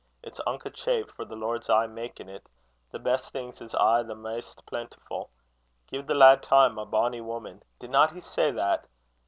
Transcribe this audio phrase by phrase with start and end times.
[0.23, 2.49] It's unco chaip, for the Lord's aye makin't.
[2.89, 5.29] The best things is aye the maist plentifu'.
[5.91, 8.87] Gie the lad time, my bonny woman!' didna he say that?